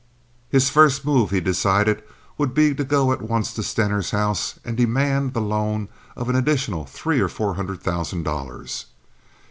His 0.49 0.71
first 0.71 1.05
move, 1.05 1.29
he 1.29 1.39
decided, 1.39 2.01
would 2.35 2.55
be 2.55 2.73
to 2.73 2.83
go 2.83 3.11
at 3.11 3.21
once 3.21 3.53
to 3.53 3.61
Stener's 3.61 4.09
house 4.09 4.57
and 4.65 4.75
demand 4.75 5.35
the 5.35 5.41
loan 5.41 5.89
of 6.15 6.27
an 6.27 6.35
additional 6.35 6.85
three 6.85 7.19
or 7.21 7.29
four 7.29 7.53
hundred 7.53 7.83
thousand 7.83 8.23
dollars. 8.23 8.87